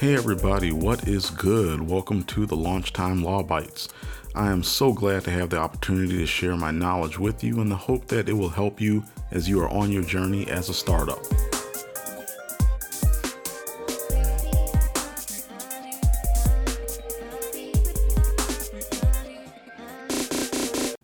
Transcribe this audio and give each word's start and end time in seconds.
Hey 0.00 0.14
everybody, 0.14 0.72
what 0.72 1.06
is 1.06 1.28
good? 1.28 1.86
Welcome 1.86 2.22
to 2.22 2.46
the 2.46 2.56
Launch 2.56 2.94
Time 2.94 3.22
Law 3.22 3.42
Bites. 3.42 3.90
I 4.34 4.50
am 4.50 4.62
so 4.62 4.94
glad 4.94 5.24
to 5.24 5.30
have 5.30 5.50
the 5.50 5.58
opportunity 5.58 6.16
to 6.16 6.26
share 6.26 6.56
my 6.56 6.70
knowledge 6.70 7.18
with 7.18 7.44
you 7.44 7.60
in 7.60 7.68
the 7.68 7.76
hope 7.76 8.06
that 8.06 8.26
it 8.26 8.32
will 8.32 8.48
help 8.48 8.80
you 8.80 9.04
as 9.30 9.46
you 9.46 9.60
are 9.60 9.68
on 9.68 9.92
your 9.92 10.02
journey 10.02 10.48
as 10.48 10.70
a 10.70 10.72
startup. 10.72 11.22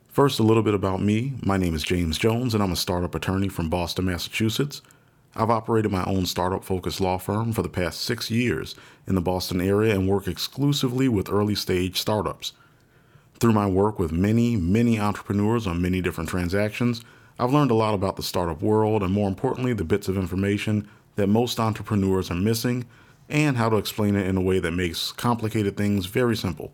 First, 0.08 0.38
a 0.38 0.42
little 0.42 0.62
bit 0.62 0.72
about 0.72 1.02
me. 1.02 1.34
My 1.42 1.58
name 1.58 1.74
is 1.74 1.82
James 1.82 2.16
Jones, 2.16 2.54
and 2.54 2.62
I'm 2.62 2.72
a 2.72 2.76
startup 2.76 3.14
attorney 3.14 3.48
from 3.48 3.68
Boston, 3.68 4.06
Massachusetts. 4.06 4.80
I've 5.38 5.50
operated 5.50 5.92
my 5.92 6.02
own 6.04 6.24
startup 6.24 6.64
focused 6.64 7.00
law 7.00 7.18
firm 7.18 7.52
for 7.52 7.60
the 7.60 7.68
past 7.68 8.00
six 8.00 8.30
years 8.30 8.74
in 9.06 9.14
the 9.14 9.20
Boston 9.20 9.60
area 9.60 9.94
and 9.94 10.08
work 10.08 10.26
exclusively 10.26 11.08
with 11.08 11.30
early 11.30 11.54
stage 11.54 12.00
startups. 12.00 12.54
Through 13.38 13.52
my 13.52 13.66
work 13.66 13.98
with 13.98 14.12
many, 14.12 14.56
many 14.56 14.98
entrepreneurs 14.98 15.66
on 15.66 15.82
many 15.82 16.00
different 16.00 16.30
transactions, 16.30 17.02
I've 17.38 17.52
learned 17.52 17.70
a 17.70 17.74
lot 17.74 17.92
about 17.92 18.16
the 18.16 18.22
startup 18.22 18.62
world 18.62 19.02
and, 19.02 19.12
more 19.12 19.28
importantly, 19.28 19.74
the 19.74 19.84
bits 19.84 20.08
of 20.08 20.16
information 20.16 20.88
that 21.16 21.26
most 21.26 21.60
entrepreneurs 21.60 22.30
are 22.30 22.34
missing 22.34 22.86
and 23.28 23.58
how 23.58 23.68
to 23.68 23.76
explain 23.76 24.16
it 24.16 24.26
in 24.26 24.38
a 24.38 24.42
way 24.42 24.58
that 24.58 24.70
makes 24.70 25.12
complicated 25.12 25.76
things 25.76 26.06
very 26.06 26.36
simple. 26.36 26.72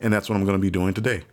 And 0.00 0.12
that's 0.12 0.28
what 0.28 0.36
I'm 0.36 0.44
going 0.44 0.56
to 0.56 0.62
be 0.62 0.70
doing 0.70 0.94
today. 0.94 1.24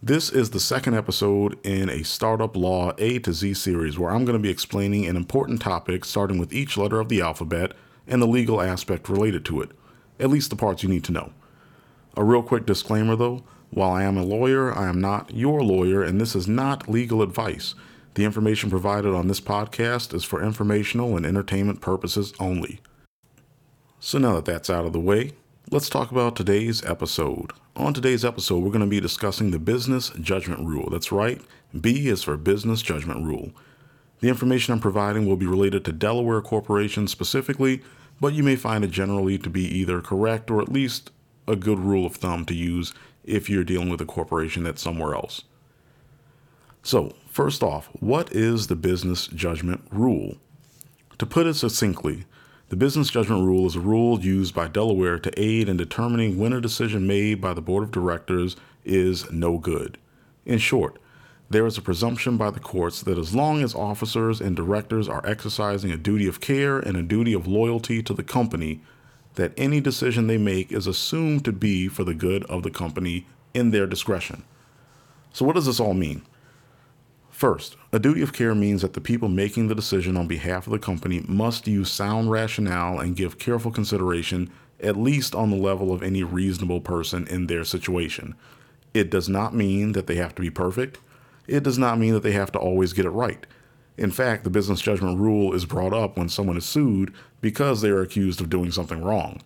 This 0.00 0.30
is 0.30 0.50
the 0.50 0.60
second 0.60 0.94
episode 0.94 1.58
in 1.66 1.90
a 1.90 2.04
Startup 2.04 2.56
Law 2.56 2.92
A 2.98 3.18
to 3.18 3.32
Z 3.32 3.54
series 3.54 3.98
where 3.98 4.12
I'm 4.12 4.24
going 4.24 4.38
to 4.38 4.42
be 4.42 4.48
explaining 4.48 5.06
an 5.06 5.16
important 5.16 5.60
topic 5.60 6.04
starting 6.04 6.38
with 6.38 6.52
each 6.52 6.76
letter 6.76 7.00
of 7.00 7.08
the 7.08 7.20
alphabet 7.20 7.72
and 8.06 8.22
the 8.22 8.26
legal 8.26 8.60
aspect 8.60 9.08
related 9.08 9.44
to 9.46 9.60
it, 9.60 9.72
at 10.20 10.30
least 10.30 10.50
the 10.50 10.56
parts 10.56 10.84
you 10.84 10.88
need 10.88 11.02
to 11.02 11.12
know. 11.12 11.32
A 12.16 12.22
real 12.22 12.44
quick 12.44 12.64
disclaimer 12.64 13.16
though 13.16 13.42
while 13.70 13.90
I 13.90 14.04
am 14.04 14.16
a 14.16 14.22
lawyer, 14.22 14.72
I 14.72 14.88
am 14.88 15.00
not 15.00 15.34
your 15.34 15.64
lawyer, 15.64 16.04
and 16.04 16.20
this 16.20 16.36
is 16.36 16.46
not 16.46 16.88
legal 16.88 17.20
advice. 17.20 17.74
The 18.14 18.24
information 18.24 18.70
provided 18.70 19.12
on 19.12 19.26
this 19.26 19.40
podcast 19.40 20.14
is 20.14 20.22
for 20.22 20.44
informational 20.44 21.16
and 21.16 21.26
entertainment 21.26 21.80
purposes 21.80 22.32
only. 22.38 22.80
So 23.98 24.18
now 24.18 24.36
that 24.36 24.44
that's 24.44 24.70
out 24.70 24.86
of 24.86 24.92
the 24.92 25.00
way, 25.00 25.32
let's 25.70 25.90
talk 25.90 26.10
about 26.10 26.34
today's 26.34 26.82
episode. 26.84 27.52
On 27.76 27.92
today's 27.92 28.24
episode, 28.24 28.62
we're 28.62 28.70
going 28.70 28.80
to 28.80 28.86
be 28.86 29.00
discussing 29.00 29.50
the 29.50 29.58
business 29.58 30.10
judgment 30.20 30.66
rule. 30.66 30.88
That's 30.90 31.12
right, 31.12 31.42
B 31.78 32.08
is 32.08 32.22
for 32.22 32.38
business 32.38 32.80
judgment 32.80 33.22
rule. 33.26 33.50
The 34.20 34.28
information 34.28 34.72
I'm 34.72 34.80
providing 34.80 35.26
will 35.26 35.36
be 35.36 35.46
related 35.46 35.84
to 35.84 35.92
Delaware 35.92 36.40
corporations 36.40 37.10
specifically, 37.10 37.82
but 38.18 38.32
you 38.32 38.42
may 38.42 38.56
find 38.56 38.82
it 38.82 38.90
generally 38.90 39.36
to 39.38 39.50
be 39.50 39.66
either 39.66 40.00
correct 40.00 40.50
or 40.50 40.62
at 40.62 40.72
least 40.72 41.10
a 41.46 41.54
good 41.54 41.78
rule 41.78 42.06
of 42.06 42.16
thumb 42.16 42.46
to 42.46 42.54
use 42.54 42.94
if 43.24 43.50
you're 43.50 43.62
dealing 43.62 43.90
with 43.90 44.00
a 44.00 44.06
corporation 44.06 44.64
that's 44.64 44.82
somewhere 44.82 45.14
else. 45.14 45.44
So, 46.82 47.14
first 47.26 47.62
off, 47.62 47.90
what 48.00 48.32
is 48.32 48.68
the 48.68 48.76
business 48.76 49.26
judgment 49.26 49.82
rule? 49.90 50.36
To 51.18 51.26
put 51.26 51.46
it 51.46 51.54
succinctly, 51.54 52.24
the 52.68 52.76
business 52.76 53.08
judgment 53.08 53.44
rule 53.44 53.66
is 53.66 53.76
a 53.76 53.80
rule 53.80 54.20
used 54.20 54.54
by 54.54 54.68
Delaware 54.68 55.18
to 55.18 55.40
aid 55.40 55.70
in 55.70 55.78
determining 55.78 56.38
when 56.38 56.52
a 56.52 56.60
decision 56.60 57.06
made 57.06 57.40
by 57.40 57.54
the 57.54 57.62
board 57.62 57.82
of 57.82 57.90
directors 57.90 58.56
is 58.84 59.30
no 59.32 59.56
good. 59.56 59.96
In 60.44 60.58
short, 60.58 60.98
there 61.48 61.64
is 61.64 61.78
a 61.78 61.82
presumption 61.82 62.36
by 62.36 62.50
the 62.50 62.60
courts 62.60 63.00
that 63.02 63.16
as 63.16 63.34
long 63.34 63.62
as 63.62 63.74
officers 63.74 64.42
and 64.42 64.54
directors 64.54 65.08
are 65.08 65.26
exercising 65.26 65.90
a 65.90 65.96
duty 65.96 66.26
of 66.26 66.42
care 66.42 66.78
and 66.78 66.94
a 66.94 67.02
duty 67.02 67.32
of 67.32 67.46
loyalty 67.46 68.02
to 68.02 68.12
the 68.12 68.22
company, 68.22 68.82
that 69.36 69.54
any 69.56 69.80
decision 69.80 70.26
they 70.26 70.36
make 70.36 70.70
is 70.70 70.86
assumed 70.86 71.46
to 71.46 71.52
be 71.52 71.88
for 71.88 72.04
the 72.04 72.12
good 72.12 72.44
of 72.44 72.64
the 72.64 72.70
company 72.70 73.26
in 73.54 73.70
their 73.70 73.86
discretion. 73.86 74.44
So, 75.32 75.46
what 75.46 75.54
does 75.54 75.66
this 75.66 75.80
all 75.80 75.94
mean? 75.94 76.20
First, 77.38 77.76
a 77.92 78.00
duty 78.00 78.20
of 78.22 78.32
care 78.32 78.52
means 78.52 78.82
that 78.82 78.94
the 78.94 79.00
people 79.00 79.28
making 79.28 79.68
the 79.68 79.74
decision 79.76 80.16
on 80.16 80.26
behalf 80.26 80.66
of 80.66 80.72
the 80.72 80.78
company 80.80 81.24
must 81.28 81.68
use 81.68 81.88
sound 81.88 82.32
rationale 82.32 82.98
and 82.98 83.14
give 83.14 83.38
careful 83.38 83.70
consideration, 83.70 84.50
at 84.80 84.96
least 84.96 85.36
on 85.36 85.48
the 85.50 85.56
level 85.56 85.92
of 85.92 86.02
any 86.02 86.24
reasonable 86.24 86.80
person 86.80 87.28
in 87.28 87.46
their 87.46 87.62
situation. 87.62 88.34
It 88.92 89.08
does 89.08 89.28
not 89.28 89.54
mean 89.54 89.92
that 89.92 90.08
they 90.08 90.16
have 90.16 90.34
to 90.34 90.42
be 90.42 90.50
perfect. 90.50 90.98
It 91.46 91.62
does 91.62 91.78
not 91.78 91.96
mean 91.96 92.12
that 92.14 92.24
they 92.24 92.32
have 92.32 92.50
to 92.50 92.58
always 92.58 92.92
get 92.92 93.06
it 93.06 93.10
right. 93.10 93.46
In 93.96 94.10
fact, 94.10 94.42
the 94.42 94.50
business 94.50 94.80
judgment 94.80 95.20
rule 95.20 95.54
is 95.54 95.64
brought 95.64 95.92
up 95.92 96.16
when 96.18 96.28
someone 96.28 96.56
is 96.56 96.66
sued 96.66 97.14
because 97.40 97.82
they 97.82 97.90
are 97.90 98.02
accused 98.02 98.40
of 98.40 98.50
doing 98.50 98.72
something 98.72 99.00
wrong. 99.00 99.42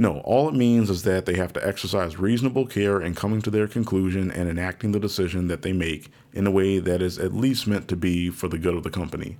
No, 0.00 0.20
all 0.20 0.48
it 0.48 0.54
means 0.54 0.90
is 0.90 1.02
that 1.02 1.26
they 1.26 1.34
have 1.34 1.52
to 1.54 1.66
exercise 1.66 2.20
reasonable 2.20 2.66
care 2.66 3.02
in 3.02 3.16
coming 3.16 3.42
to 3.42 3.50
their 3.50 3.66
conclusion 3.66 4.30
and 4.30 4.48
enacting 4.48 4.92
the 4.92 5.00
decision 5.00 5.48
that 5.48 5.62
they 5.62 5.72
make 5.72 6.12
in 6.32 6.46
a 6.46 6.52
way 6.52 6.78
that 6.78 7.02
is 7.02 7.18
at 7.18 7.34
least 7.34 7.66
meant 7.66 7.88
to 7.88 7.96
be 7.96 8.30
for 8.30 8.46
the 8.46 8.58
good 8.58 8.76
of 8.76 8.84
the 8.84 8.90
company. 8.90 9.38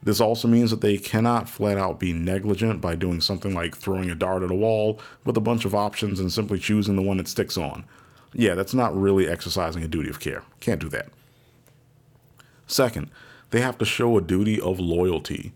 This 0.00 0.20
also 0.20 0.46
means 0.46 0.70
that 0.70 0.82
they 0.82 0.98
cannot 0.98 1.48
flat 1.48 1.78
out 1.78 1.98
be 1.98 2.12
negligent 2.12 2.80
by 2.80 2.94
doing 2.94 3.20
something 3.20 3.52
like 3.52 3.76
throwing 3.76 4.08
a 4.08 4.14
dart 4.14 4.44
at 4.44 4.52
a 4.52 4.54
wall 4.54 5.00
with 5.24 5.36
a 5.36 5.40
bunch 5.40 5.64
of 5.64 5.74
options 5.74 6.20
and 6.20 6.32
simply 6.32 6.60
choosing 6.60 6.94
the 6.94 7.02
one 7.02 7.16
that 7.16 7.26
sticks 7.26 7.58
on. 7.58 7.84
Yeah, 8.32 8.54
that's 8.54 8.74
not 8.74 8.96
really 8.96 9.28
exercising 9.28 9.82
a 9.82 9.88
duty 9.88 10.10
of 10.10 10.20
care. 10.20 10.44
Can't 10.60 10.80
do 10.80 10.88
that. 10.90 11.08
Second, 12.68 13.10
they 13.50 13.60
have 13.62 13.78
to 13.78 13.84
show 13.84 14.16
a 14.16 14.22
duty 14.22 14.60
of 14.60 14.78
loyalty. 14.78 15.52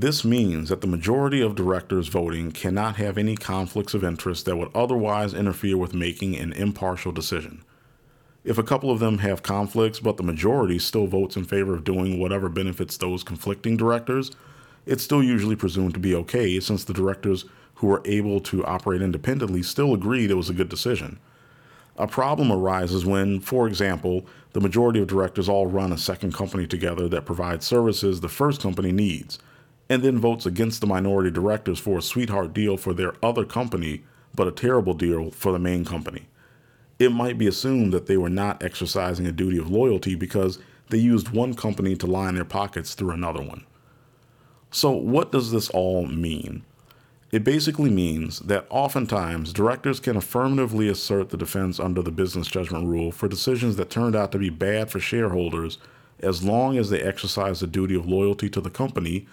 This 0.00 0.24
means 0.24 0.68
that 0.68 0.80
the 0.80 0.86
majority 0.86 1.40
of 1.40 1.56
directors 1.56 2.06
voting 2.06 2.52
cannot 2.52 2.94
have 2.98 3.18
any 3.18 3.34
conflicts 3.34 3.94
of 3.94 4.04
interest 4.04 4.44
that 4.44 4.56
would 4.56 4.70
otherwise 4.72 5.34
interfere 5.34 5.76
with 5.76 5.92
making 5.92 6.36
an 6.36 6.52
impartial 6.52 7.10
decision. 7.10 7.64
If 8.44 8.58
a 8.58 8.62
couple 8.62 8.92
of 8.92 9.00
them 9.00 9.18
have 9.18 9.42
conflicts, 9.42 9.98
but 9.98 10.16
the 10.16 10.22
majority 10.22 10.78
still 10.78 11.08
votes 11.08 11.34
in 11.34 11.46
favor 11.46 11.74
of 11.74 11.82
doing 11.82 12.20
whatever 12.20 12.48
benefits 12.48 12.96
those 12.96 13.24
conflicting 13.24 13.76
directors, 13.76 14.30
it's 14.86 15.02
still 15.02 15.20
usually 15.20 15.56
presumed 15.56 15.94
to 15.94 16.00
be 16.00 16.14
okay 16.14 16.60
since 16.60 16.84
the 16.84 16.94
directors 16.94 17.46
who 17.74 17.88
were 17.88 18.02
able 18.04 18.38
to 18.42 18.64
operate 18.66 19.02
independently 19.02 19.64
still 19.64 19.94
agreed 19.94 20.30
it 20.30 20.34
was 20.34 20.48
a 20.48 20.54
good 20.54 20.68
decision. 20.68 21.18
A 21.96 22.06
problem 22.06 22.52
arises 22.52 23.04
when, 23.04 23.40
for 23.40 23.66
example, 23.66 24.26
the 24.52 24.60
majority 24.60 25.00
of 25.00 25.08
directors 25.08 25.48
all 25.48 25.66
run 25.66 25.92
a 25.92 25.98
second 25.98 26.34
company 26.34 26.68
together 26.68 27.08
that 27.08 27.26
provides 27.26 27.66
services 27.66 28.20
the 28.20 28.28
first 28.28 28.62
company 28.62 28.92
needs 28.92 29.40
and 29.88 30.02
then 30.02 30.18
votes 30.18 30.46
against 30.46 30.80
the 30.80 30.86
minority 30.86 31.30
directors 31.30 31.78
for 31.78 31.98
a 31.98 32.02
sweetheart 32.02 32.52
deal 32.52 32.76
for 32.76 32.92
their 32.92 33.14
other 33.24 33.44
company, 33.44 34.02
but 34.34 34.48
a 34.48 34.52
terrible 34.52 34.94
deal 34.94 35.30
for 35.30 35.52
the 35.52 35.58
main 35.58 35.84
company. 35.84 36.26
It 36.98 37.12
might 37.12 37.38
be 37.38 37.46
assumed 37.46 37.92
that 37.92 38.06
they 38.06 38.16
were 38.16 38.28
not 38.28 38.62
exercising 38.62 39.26
a 39.26 39.32
duty 39.32 39.58
of 39.58 39.70
loyalty 39.70 40.14
because 40.14 40.58
they 40.90 40.98
used 40.98 41.30
one 41.30 41.54
company 41.54 41.96
to 41.96 42.06
line 42.06 42.34
their 42.34 42.44
pockets 42.44 42.94
through 42.94 43.10
another 43.10 43.42
one. 43.42 43.64
So, 44.70 44.90
what 44.90 45.32
does 45.32 45.50
this 45.50 45.70
all 45.70 46.06
mean? 46.06 46.64
It 47.30 47.44
basically 47.44 47.90
means 47.90 48.40
that 48.40 48.66
oftentimes 48.70 49.52
directors 49.52 50.00
can 50.00 50.16
affirmatively 50.16 50.88
assert 50.88 51.28
the 51.28 51.36
defense 51.36 51.78
under 51.78 52.00
the 52.00 52.10
business 52.10 52.48
judgment 52.48 52.86
rule 52.86 53.12
for 53.12 53.28
decisions 53.28 53.76
that 53.76 53.90
turned 53.90 54.16
out 54.16 54.32
to 54.32 54.38
be 54.38 54.50
bad 54.50 54.90
for 54.90 54.98
shareholders 54.98 55.78
as 56.20 56.42
long 56.42 56.78
as 56.78 56.88
they 56.90 57.00
exercise 57.02 57.60
the 57.60 57.66
duty 57.66 57.94
of 57.94 58.08
loyalty 58.08 58.48
to 58.48 58.60
the 58.60 58.70
company 58.70 59.26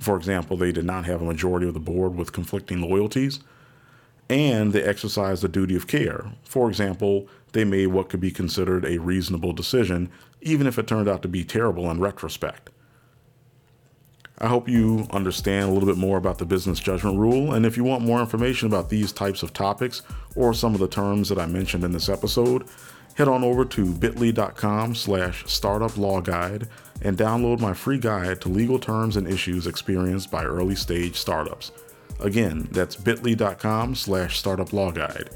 for 0.00 0.16
example, 0.16 0.56
they 0.56 0.72
did 0.72 0.84
not 0.84 1.06
have 1.06 1.22
a 1.22 1.26
majority 1.26 1.66
of 1.66 1.74
the 1.74 1.80
board 1.80 2.14
with 2.14 2.32
conflicting 2.32 2.80
loyalties, 2.80 3.40
and 4.28 4.72
they 4.72 4.82
exercised 4.82 5.42
the 5.42 5.48
duty 5.48 5.74
of 5.74 5.86
care. 5.86 6.32
For 6.44 6.68
example, 6.68 7.28
they 7.52 7.64
made 7.64 7.88
what 7.88 8.08
could 8.08 8.20
be 8.20 8.30
considered 8.30 8.84
a 8.84 8.98
reasonable 8.98 9.52
decision, 9.52 10.10
even 10.40 10.66
if 10.66 10.78
it 10.78 10.86
turned 10.86 11.08
out 11.08 11.22
to 11.22 11.28
be 11.28 11.44
terrible 11.44 11.90
in 11.90 12.00
retrospect. 12.00 12.70
I 14.40 14.46
hope 14.46 14.68
you 14.68 15.08
understand 15.10 15.68
a 15.68 15.72
little 15.72 15.88
bit 15.88 15.98
more 15.98 16.16
about 16.16 16.38
the 16.38 16.46
business 16.46 16.78
judgment 16.78 17.18
rule, 17.18 17.52
and 17.52 17.66
if 17.66 17.76
you 17.76 17.82
want 17.82 18.04
more 18.04 18.20
information 18.20 18.68
about 18.68 18.88
these 18.88 19.10
types 19.10 19.42
of 19.42 19.52
topics 19.52 20.02
or 20.36 20.54
some 20.54 20.74
of 20.74 20.80
the 20.80 20.86
terms 20.86 21.28
that 21.28 21.40
I 21.40 21.46
mentioned 21.46 21.82
in 21.82 21.90
this 21.90 22.08
episode, 22.08 22.64
head 23.18 23.28
on 23.28 23.42
over 23.42 23.64
to 23.64 23.92
bit.ly.com 23.94 24.94
slash 24.94 25.42
startuplawguide 25.44 26.68
and 27.02 27.18
download 27.18 27.58
my 27.58 27.74
free 27.74 27.98
guide 27.98 28.40
to 28.40 28.48
legal 28.48 28.78
terms 28.78 29.16
and 29.16 29.26
issues 29.26 29.66
experienced 29.66 30.30
by 30.30 30.44
early 30.44 30.76
stage 30.76 31.16
startups. 31.16 31.72
Again, 32.20 32.68
that's 32.70 32.94
bit.ly.com 32.94 33.96
slash 33.96 34.40
startuplawguide. 34.40 35.32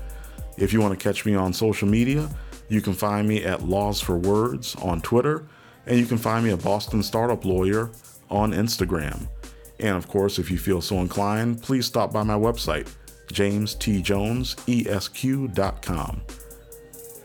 If 0.57 0.73
you 0.73 0.81
want 0.81 0.97
to 0.97 1.03
catch 1.03 1.27
me 1.27 1.35
on 1.35 1.53
social 1.53 1.89
media, 1.89 2.31
you 2.69 2.81
can 2.81 2.93
find 2.93 3.27
me 3.27 3.45
at 3.45 3.65
Laws 3.65 4.01
for 4.01 4.17
Words 4.17 4.77
on 4.77 5.01
Twitter, 5.01 5.49
and 5.87 5.99
you 5.99 6.07
can 6.07 6.19
find 6.19 6.45
me 6.45 6.53
at 6.53 6.63
Boston 6.63 7.03
Startup 7.03 7.45
Lawyer 7.45 7.91
on 8.31 8.53
Instagram. 8.53 9.27
And 9.81 9.97
of 9.97 10.07
course, 10.07 10.39
if 10.39 10.53
you 10.53 10.59
feel 10.59 10.81
so 10.81 11.01
inclined, 11.01 11.61
please 11.63 11.87
stop 11.87 12.13
by 12.13 12.23
my 12.23 12.37
website, 12.37 12.89
jamestjonesesq.com. 13.33 16.23